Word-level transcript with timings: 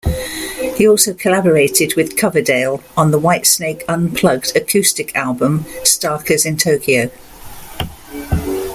He 0.77 0.87
also 0.87 1.13
collaborated 1.13 1.95
with 1.95 2.17
Coverdale 2.17 2.83
on 2.97 3.11
the 3.11 3.19
Whitesnake 3.19 3.83
unplugged 3.87 4.51
acoustic 4.55 5.15
album, 5.15 5.65
"Starkers 5.83 6.43
in 6.43 6.57
Tokyo". 6.57 7.11